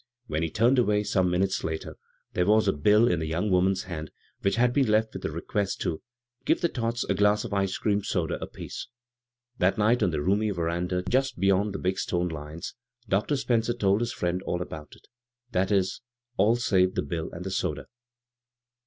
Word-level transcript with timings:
When 0.25 0.41
he 0.41 0.49
turned 0.49 0.79
away 0.79 1.03
some 1.03 1.29
minutes 1.29 1.63
later 1.63 1.95
there 2.33 2.47
was 2.47 2.67
a 2.67 2.73
bill 2.73 3.07
in 3.07 3.19
the 3.19 3.27
young 3.27 3.51
woman's 3.51 3.83
hand 3.83 4.09
which 4.41 4.55
had 4.55 4.73
been 4.73 4.87
left 4.87 5.13
with 5.13 5.21
the 5.21 5.29
request 5.29 5.79
to" 5.81 6.01
give 6.47 6.61
the 6.61 6.69
tots 6.69 7.03
a 7.03 7.13
glass 7.13 7.43
of 7.43 7.53
ice 7.53 7.77
cream 7.77 8.03
soda 8.03 8.41
apiece." 8.41 8.87
That 9.59 9.77
night 9.77 10.01
on 10.01 10.09
the 10.09 10.19
roomy 10.19 10.49
veranda 10.49 11.03
just 11.07 11.37
be 11.39 11.49
yond 11.49 11.75
the 11.75 11.77
big 11.77 11.99
stone 11.99 12.29
lions, 12.29 12.73
Dr. 13.07 13.35
Spencer 13.37 13.75
told 13.75 13.99
his 14.01 14.11
friend 14.11 14.41
all 14.41 14.63
about 14.63 14.95
it— 14.95 15.07
that 15.51 15.71
is, 15.71 16.01
all 16.35 16.55
save 16.55 16.95
the 16.95 17.03
bill 17.03 17.29
and 17.31 17.45
the 17.45 17.51
soda. 17.51 17.85